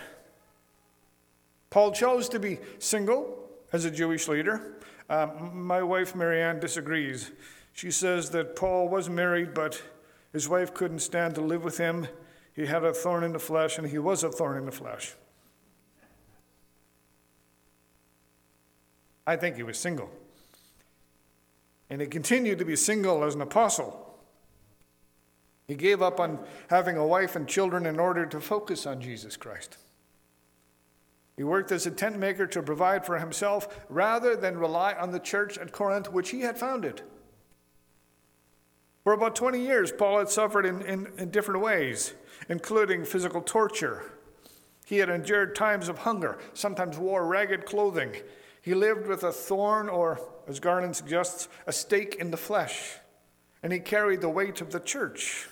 [1.70, 4.82] Paul chose to be single as a Jewish leader.
[5.08, 7.30] Um, my wife, Marianne, disagrees.
[7.72, 9.80] She says that Paul was married, but
[10.32, 12.08] his wife couldn't stand to live with him.
[12.52, 15.14] He had a thorn in the flesh, and he was a thorn in the flesh.
[19.26, 20.10] I think he was single.
[21.88, 24.18] And he continued to be single as an apostle.
[25.68, 29.36] He gave up on having a wife and children in order to focus on Jesus
[29.36, 29.76] Christ.
[31.40, 35.18] He worked as a tent maker to provide for himself rather than rely on the
[35.18, 37.00] church at Corinth, which he had founded.
[39.04, 42.12] For about 20 years, Paul had suffered in, in, in, different ways,
[42.50, 44.02] including physical torture.
[44.84, 48.16] He had endured times of hunger, sometimes wore ragged clothing.
[48.60, 52.98] He lived with a thorn, or, as Garland suggests, a stake in the flesh,
[53.62, 55.48] and he carried the weight of the church.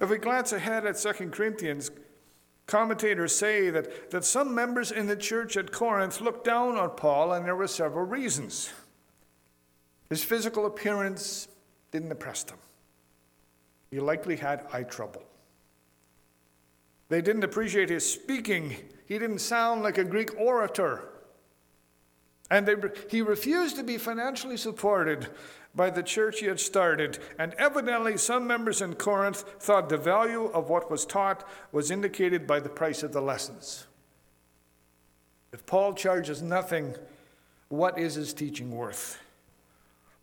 [0.00, 1.90] If we glance ahead at 2 Corinthians,
[2.70, 7.32] Commentators say that, that some members in the church at Corinth looked down on Paul,
[7.32, 8.72] and there were several reasons.
[10.08, 11.48] His physical appearance
[11.90, 12.58] didn't impress them.
[13.90, 15.24] He likely had eye trouble.
[17.08, 18.76] They didn't appreciate his speaking.
[19.04, 21.08] He didn't sound like a Greek orator.
[22.52, 22.76] And they,
[23.08, 25.26] he refused to be financially supported
[25.74, 30.46] by the church he had started, and evidently some members in Corinth thought the value
[30.46, 33.86] of what was taught was indicated by the price of the lessons.
[35.52, 36.94] If Paul charges nothing,
[37.68, 39.20] what is his teaching worth?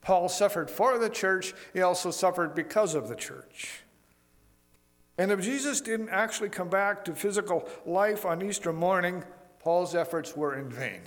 [0.01, 3.81] Paul suffered for the church, he also suffered because of the church.
[5.17, 9.23] And if Jesus didn't actually come back to physical life on Easter morning,
[9.59, 11.01] Paul's efforts were in vain.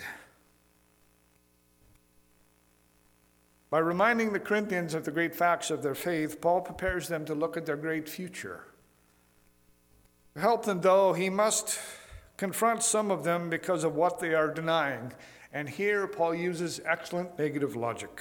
[3.71, 7.35] By reminding the Corinthians of the great facts of their faith, Paul prepares them to
[7.35, 8.65] look at their great future.
[10.35, 11.79] To help them, though, he must
[12.37, 15.13] confront some of them because of what they are denying.
[15.53, 18.21] And here, Paul uses excellent negative logic.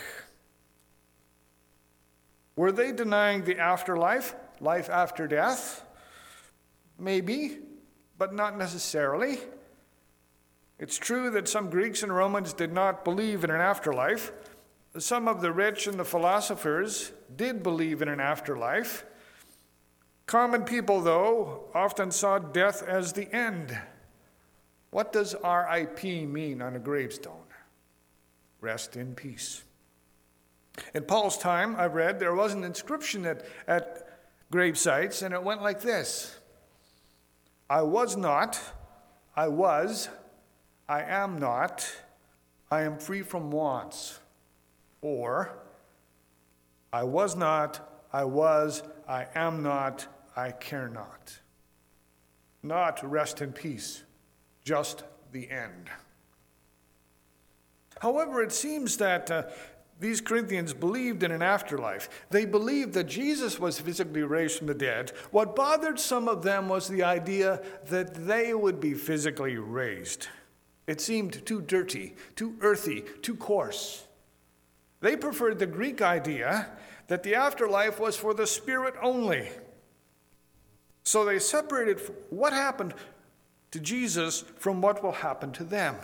[2.56, 5.84] Were they denying the afterlife, life after death?
[7.00, 7.60] Maybe,
[8.18, 9.40] but not necessarily.
[10.78, 14.32] It's true that some Greeks and Romans did not believe in an afterlife.
[14.98, 19.06] Some of the rich and the philosophers did believe in an afterlife.
[20.26, 23.78] Common people, though, often saw death as the end.
[24.92, 27.36] What does RIP mean on a gravestone?
[28.62, 29.64] Rest in peace.
[30.94, 34.08] In Paul's time, I've read, there was an inscription at, at
[34.52, 36.40] grave sites, and it went like this
[37.70, 38.60] I was not,
[39.36, 40.10] I was,
[40.88, 41.88] I am not,
[42.72, 44.20] I am free from wants.
[45.02, 45.58] Or,
[46.92, 51.40] I was not, I was, I am not, I care not.
[52.64, 54.04] Not rest in peace,
[54.64, 55.90] just the end.
[58.02, 59.44] However, it seems that uh,
[60.00, 62.10] these Corinthians believed in an afterlife.
[62.30, 65.12] They believed that Jesus was physically raised from the dead.
[65.32, 70.28] What bothered some of them was the idea that they would be physically raised.
[70.88, 74.06] It seemed too dirty, too earthy, too coarse.
[75.02, 76.68] They preferred the Greek idea
[77.08, 79.50] that the afterlife was for the spirit only.
[81.04, 82.94] So they separated what happened
[83.72, 85.96] to Jesus from what will happen to them.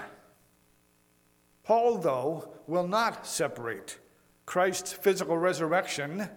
[1.63, 3.97] Paul, though, will not separate
[4.45, 6.29] Christ's physical resurrection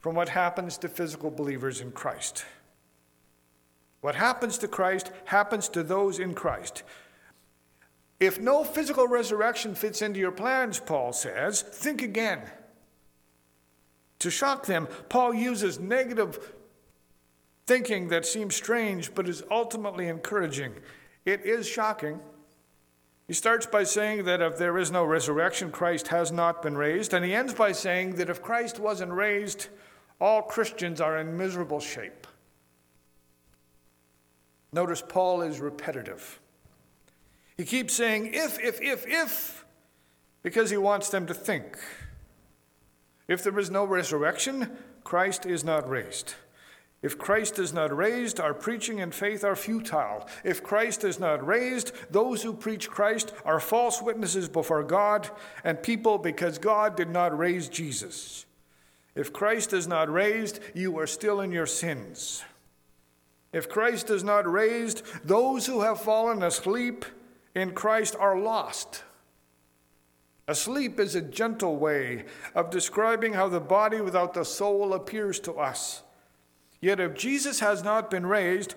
[0.00, 2.44] from what happens to physical believers in Christ.
[4.00, 6.84] What happens to Christ happens to those in Christ.
[8.18, 12.40] If no physical resurrection fits into your plans, Paul says, think again.
[14.20, 16.54] To shock them, Paul uses negative
[17.66, 20.72] thinking that seems strange but is ultimately encouraging.
[21.24, 22.20] It is shocking.
[23.26, 27.12] He starts by saying that if there is no resurrection, Christ has not been raised.
[27.12, 29.66] And he ends by saying that if Christ wasn't raised,
[30.20, 32.26] all Christians are in miserable shape.
[34.72, 36.40] Notice Paul is repetitive.
[37.56, 39.64] He keeps saying, if, if, if, if,
[40.42, 41.78] because he wants them to think.
[43.28, 46.34] If there is no resurrection, Christ is not raised.
[47.02, 50.28] If Christ is not raised, our preaching and faith are futile.
[50.44, 55.30] If Christ is not raised, those who preach Christ are false witnesses before God
[55.62, 58.46] and people because God did not raise Jesus.
[59.14, 62.44] If Christ is not raised, you are still in your sins.
[63.52, 67.04] If Christ is not raised, those who have fallen asleep
[67.56, 69.02] in Christ are lost.
[70.46, 75.54] Asleep is a gentle way of describing how the body without the soul appears to
[75.54, 76.02] us.
[76.80, 78.74] Yet if Jesus has not been raised,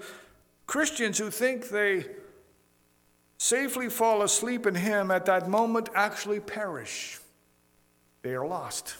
[0.65, 2.05] Christians who think they
[3.37, 7.19] safely fall asleep in him at that moment actually perish.
[8.21, 8.95] They are lost.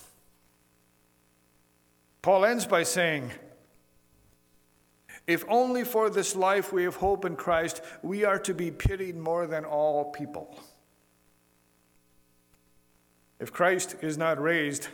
[2.22, 3.32] Paul ends by saying,
[5.30, 9.16] If only for this life we have hope in Christ, we are to be pitied
[9.16, 10.60] more than all people.
[13.40, 14.90] If Christ is not raised,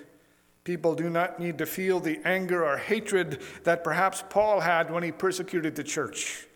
[0.66, 5.04] People do not need to feel the anger or hatred that perhaps Paul had when
[5.04, 6.48] he persecuted the church.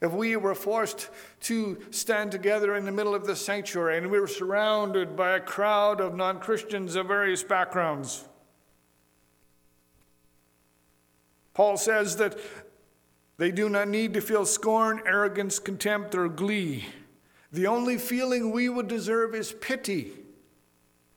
[0.00, 1.10] If we were forced
[1.42, 5.40] to stand together in the middle of the sanctuary and we were surrounded by a
[5.40, 8.24] crowd of non Christians of various backgrounds,
[11.56, 12.38] Paul says that
[13.38, 16.84] they do not need to feel scorn, arrogance, contempt, or glee.
[17.50, 20.12] The only feeling we would deserve is pity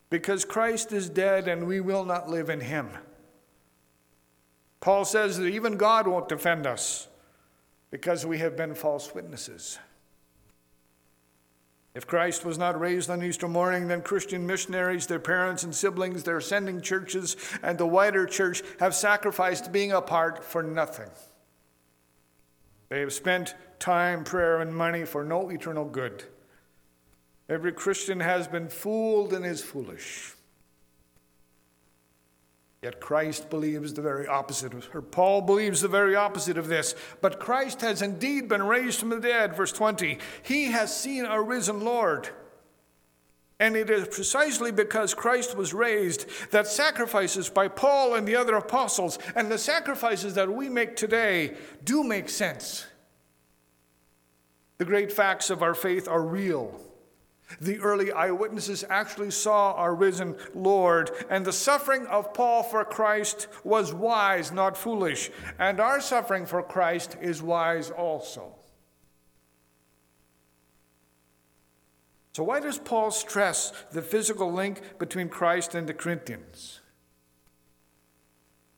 [0.10, 2.88] because Christ is dead and we will not live in him.
[4.80, 7.10] Paul says that even God won't defend us
[7.92, 9.78] because we have been false witnesses.
[11.96, 16.24] If Christ was not raised on Easter morning, then Christian missionaries, their parents and siblings,
[16.24, 21.10] their sending churches, and the wider church have sacrificed being apart for nothing.
[22.90, 26.24] They have spent time, prayer, and money for no eternal good.
[27.48, 30.34] Every Christian has been fooled and is foolish.
[32.82, 35.02] Yet Christ believes the very opposite of her.
[35.02, 36.96] Paul believes the very opposite of this.
[37.20, 40.18] But Christ has indeed been raised from the dead, verse 20.
[40.44, 42.30] He has seen a risen Lord.
[43.60, 48.56] And it is precisely because Christ was raised that sacrifices by Paul and the other
[48.56, 52.86] apostles and the sacrifices that we make today do make sense.
[54.78, 56.80] The great facts of our faith are real.
[57.60, 63.48] The early eyewitnesses actually saw our risen Lord, and the suffering of Paul for Christ
[63.64, 68.56] was wise, not foolish, and our suffering for Christ is wise also.
[72.34, 76.80] So, why does Paul stress the physical link between Christ and the Corinthians?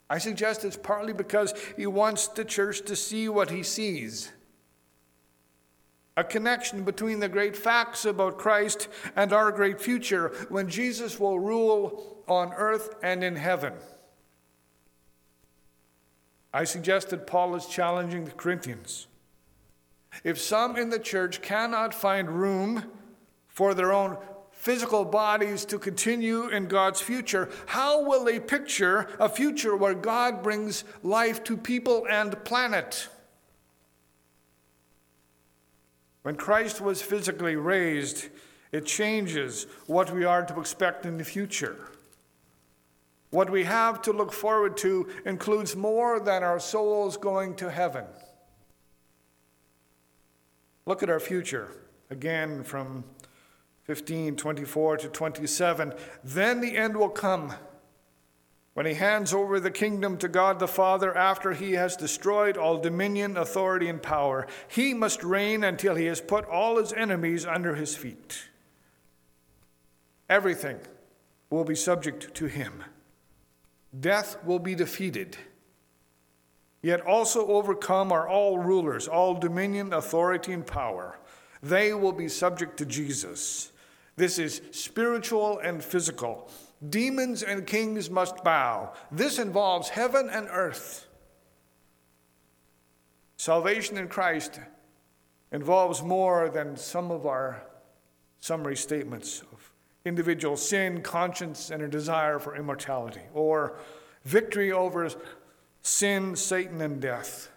[0.09, 4.31] I suggest it's partly because he wants the church to see what he sees.
[6.17, 11.39] A connection between the great facts about Christ and our great future when Jesus will
[11.39, 13.73] rule on earth and in heaven.
[16.53, 19.07] I suggest that Paul is challenging the Corinthians.
[20.23, 22.91] If some in the church cannot find room
[23.47, 24.17] for their own
[24.51, 30.43] physical bodies to continue in God's future, how will they picture a future where God
[30.43, 33.07] brings life to people and planet?
[36.23, 38.29] When Christ was physically raised,
[38.71, 41.89] it changes what we are to expect in the future.
[43.31, 48.05] What we have to look forward to includes more than our souls going to heaven.
[50.85, 51.69] Look at our future,
[52.09, 53.03] again from
[53.83, 55.93] 15, 24 to 27.
[56.23, 57.53] Then the end will come
[58.73, 62.77] when he hands over the kingdom to God the Father after he has destroyed all
[62.77, 64.47] dominion, authority, and power.
[64.69, 68.45] He must reign until he has put all his enemies under his feet.
[70.29, 70.79] Everything
[71.49, 72.83] will be subject to him.
[73.99, 75.35] Death will be defeated.
[76.81, 81.19] Yet also overcome are all rulers, all dominion, authority, and power.
[81.61, 83.73] They will be subject to Jesus.
[84.15, 86.49] This is spiritual and physical.
[86.89, 88.93] Demons and kings must bow.
[89.11, 91.07] This involves heaven and earth.
[93.37, 94.59] Salvation in Christ
[95.51, 97.63] involves more than some of our
[98.39, 99.71] summary statements of
[100.05, 103.77] individual sin, conscience, and a desire for immortality, or
[104.25, 105.09] victory over
[105.83, 107.49] sin, Satan, and death.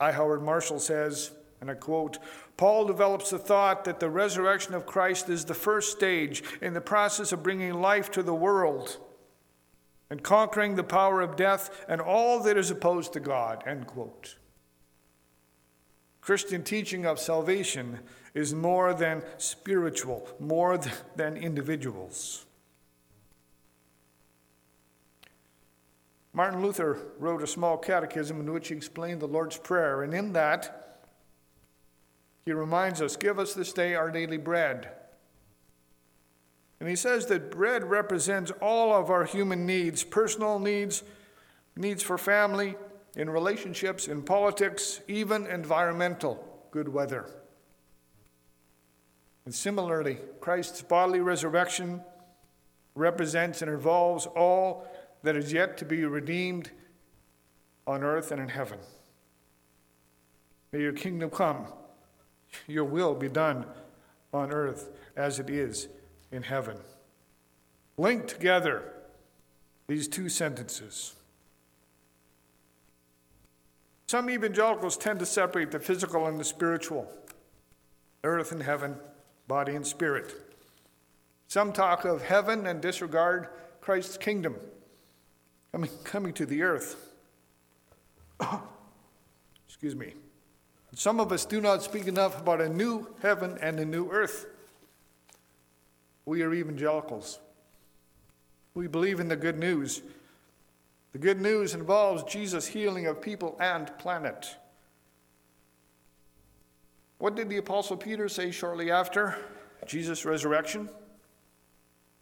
[0.00, 0.12] I.
[0.12, 2.18] Howard Marshall says, and I quote,
[2.58, 6.80] Paul develops the thought that the resurrection of Christ is the first stage in the
[6.80, 8.98] process of bringing life to the world
[10.10, 13.62] and conquering the power of death and all that is opposed to God.
[13.64, 14.36] End quote.
[16.20, 18.00] Christian teaching of salvation
[18.34, 20.80] is more than spiritual, more
[21.14, 22.44] than individuals.
[26.32, 30.32] Martin Luther wrote a small catechism in which he explained the Lord's Prayer, and in
[30.32, 30.87] that,
[32.44, 34.90] he reminds us Give us this day our daily bread.
[36.80, 41.02] And he says that bread represents all of our human needs personal needs,
[41.76, 42.76] needs for family,
[43.16, 47.28] in relationships, in politics, even environmental good weather.
[49.44, 52.02] And similarly, Christ's bodily resurrection
[52.94, 54.86] represents and involves all
[55.22, 56.70] that is yet to be redeemed
[57.86, 58.78] on earth and in heaven.
[60.72, 61.66] May your kingdom come,
[62.66, 63.66] your will be done
[64.32, 65.88] on earth as it is
[66.30, 66.76] in heaven.
[67.96, 68.92] Link together
[69.86, 71.14] these two sentences.
[74.06, 77.10] Some evangelicals tend to separate the physical and the spiritual,
[78.24, 78.96] earth and heaven,
[79.46, 80.34] body and spirit.
[81.48, 83.48] Some talk of heaven and disregard
[83.80, 84.56] Christ's kingdom
[85.72, 87.12] coming, coming to the earth.
[89.66, 90.14] Excuse me.
[90.94, 94.46] Some of us do not speak enough about a new heaven and a new earth.
[96.24, 97.38] We are evangelicals.
[98.74, 100.02] We believe in the good news.
[101.12, 104.56] The good news involves Jesus' healing of people and planet.
[107.18, 109.36] What did the Apostle Peter say shortly after
[109.86, 110.88] Jesus' resurrection?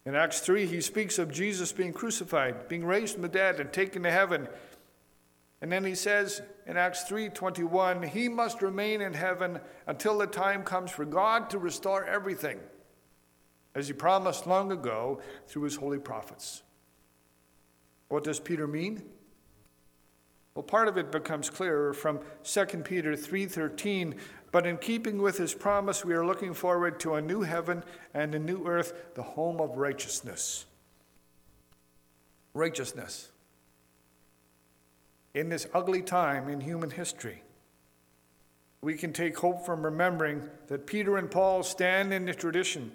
[0.07, 3.73] In Acts 3, he speaks of Jesus being crucified, being raised from the dead, and
[3.73, 4.49] taken to heaven.
[5.67, 9.59] And then he says in Acts 3:21, he must remain in heaven
[9.89, 12.61] until the time comes for God to restore everything,
[13.75, 16.63] as he promised long ago through his holy prophets.
[18.07, 19.11] What does Peter mean?
[20.55, 24.21] Well, part of it becomes clearer from 2 Peter 3:13,
[24.53, 27.83] but in keeping with his promise, we are looking forward to a new heaven
[28.15, 30.65] and a new earth, the home of righteousness.
[32.55, 33.33] Righteousness.
[35.37, 37.43] In this ugly time in human history,
[38.81, 42.91] we can take hope from remembering that Peter and Paul stand in the tradition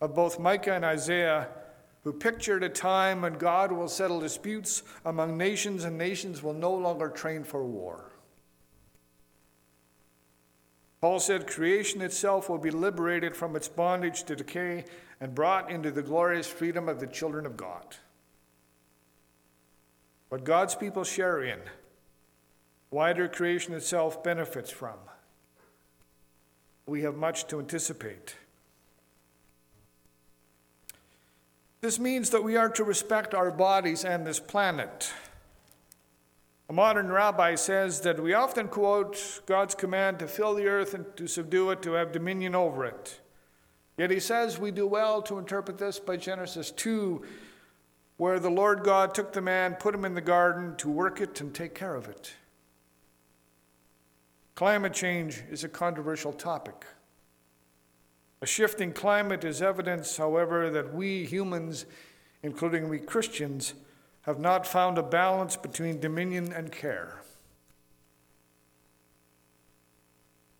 [0.00, 1.48] of both Micah and Isaiah,
[2.04, 6.72] who pictured a time when God will settle disputes among nations and nations will no
[6.72, 8.12] longer train for war.
[11.00, 14.84] Paul said creation itself will be liberated from its bondage to decay
[15.20, 17.96] and brought into the glorious freedom of the children of God.
[20.36, 21.60] What God's people share in,
[22.90, 24.98] wider creation itself benefits from.
[26.84, 28.36] We have much to anticipate.
[31.80, 35.10] This means that we are to respect our bodies and this planet.
[36.68, 41.06] A modern rabbi says that we often quote God's command to fill the earth and
[41.16, 43.20] to subdue it, to have dominion over it.
[43.96, 47.24] Yet he says we do well to interpret this by Genesis 2,
[48.16, 51.40] where the Lord God took the man, put him in the garden to work it
[51.40, 52.34] and take care of it.
[54.54, 56.86] Climate change is a controversial topic.
[58.40, 61.84] A shifting climate is evidence, however, that we humans,
[62.42, 63.74] including we Christians,
[64.22, 67.22] have not found a balance between dominion and care.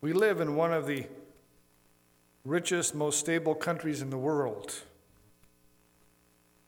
[0.00, 1.06] We live in one of the
[2.44, 4.82] richest, most stable countries in the world.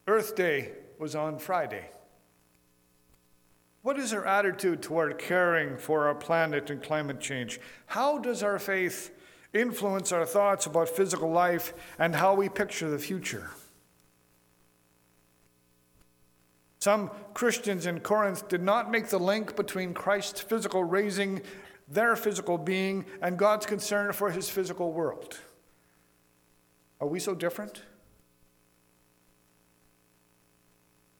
[0.09, 1.90] Earth Day was on Friday.
[3.82, 7.61] What is our attitude toward caring for our planet and climate change?
[7.86, 9.14] How does our faith
[9.52, 13.50] influence our thoughts about physical life and how we picture the future?
[16.78, 21.42] Some Christians in Corinth did not make the link between Christ's physical raising,
[21.86, 25.38] their physical being, and God's concern for his physical world.
[26.98, 27.82] Are we so different?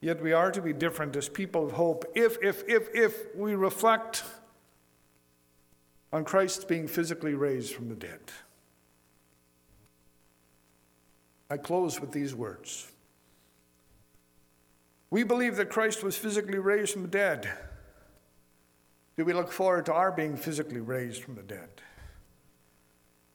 [0.01, 3.55] Yet we are to be different as people of hope if, if, if, if we
[3.55, 4.23] reflect
[6.13, 8.21] on Christ being physically raised from the dead.
[11.51, 12.91] I close with these words.
[15.11, 17.49] We believe that Christ was physically raised from the dead.
[19.17, 21.69] Do we look forward to our being physically raised from the dead?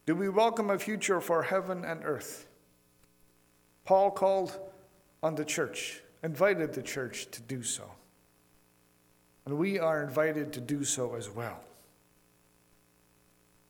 [0.05, 2.47] Do we welcome a future for heaven and earth?
[3.83, 4.57] Paul called
[5.21, 7.91] on the church, invited the church to do so.
[9.45, 11.59] And we are invited to do so as well.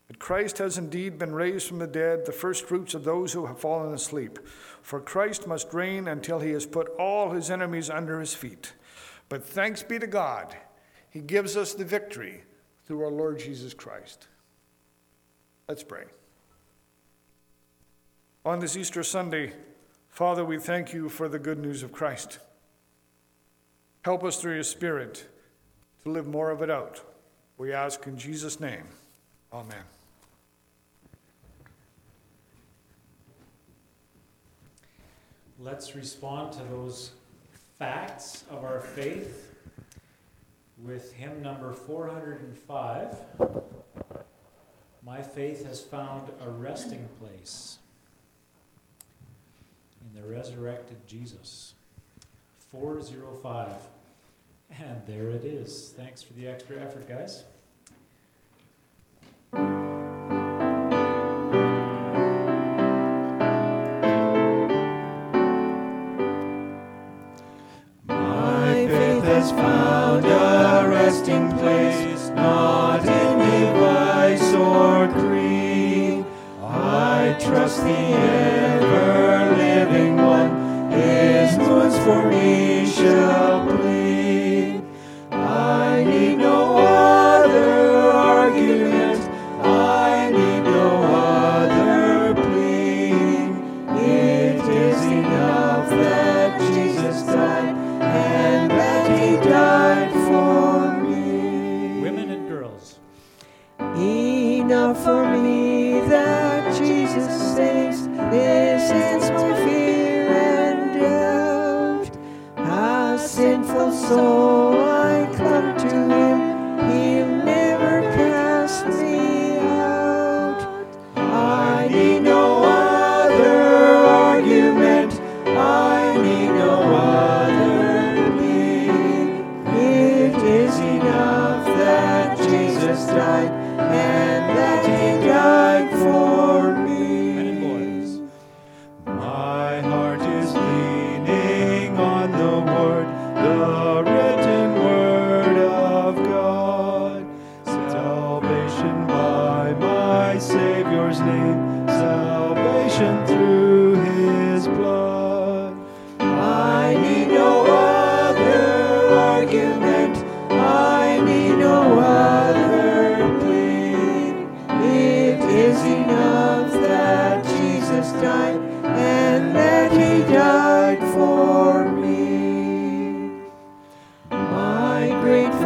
[0.07, 3.47] But Christ has indeed been raised from the dead, the first fruits of those who
[3.47, 4.37] have fallen asleep.
[4.83, 8.73] For Christ must reign until he has put all his enemies under his feet.
[9.29, 10.55] But thanks be to God,
[11.09, 12.43] he gives us the victory
[12.85, 14.27] through our Lord Jesus Christ.
[15.67, 16.03] Let's pray.
[18.45, 19.53] On this Easter Sunday,
[20.13, 22.37] Father, we thank you for the good news of Christ.
[24.05, 25.25] Help us through your Spirit
[26.03, 27.01] to live more of it out.
[27.57, 28.83] We ask in Jesus' name.
[29.51, 29.83] Amen.
[35.59, 37.13] Let's respond to those
[37.79, 39.55] facts of our faith
[40.77, 43.17] with hymn number 405.
[45.03, 47.79] My faith has found a resting place
[50.13, 51.73] the resurrected Jesus.
[52.71, 53.71] 405.
[54.79, 55.93] And there it is.
[55.95, 57.43] Thanks for the extra effort, guys.
[68.07, 73.37] My faith has found a resting place, not in
[74.55, 76.25] or.
[76.61, 78.62] I trust the ever
[82.03, 83.52] for me shall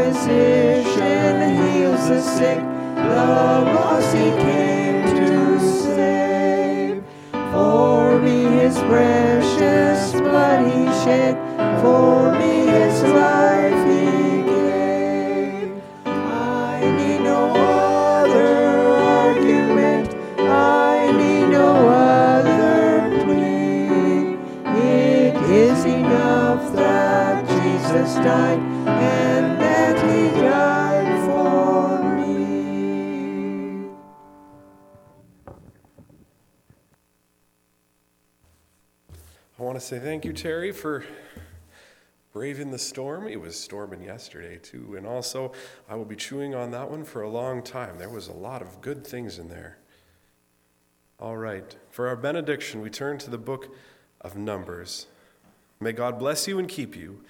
[0.07, 2.59] physician heals the sick,
[2.95, 3.25] the
[3.75, 7.03] lost he came to save.
[7.51, 11.35] For me his precious blood he shed,
[11.81, 15.83] for me his life he gave.
[16.05, 18.77] I need no other
[19.19, 24.37] argument, I need no other plea.
[24.79, 28.77] It is enough that Jesus died
[39.87, 41.05] say thank you, Terry, for
[42.33, 43.25] braving the storm.
[43.25, 44.95] It was storming yesterday, too.
[44.97, 45.53] And also,
[45.87, 47.97] I will be chewing on that one for a long time.
[47.97, 49.77] There was a lot of good things in there.
[51.21, 51.73] All right.
[51.89, 53.73] For our benediction, we turn to the book
[54.19, 55.07] of Numbers.
[55.79, 57.23] May God bless you and keep you.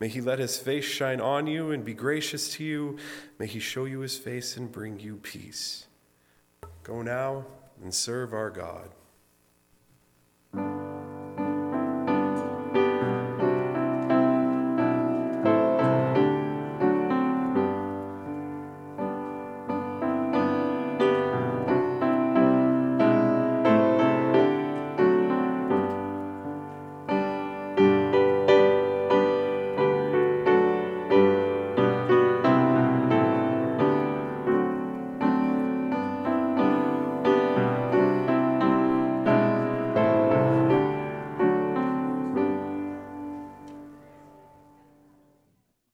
[0.00, 2.98] May he let his face shine on you and be gracious to you.
[3.38, 5.86] May he show you his face and bring you peace.
[6.82, 7.46] Go now
[7.80, 8.90] and serve our God.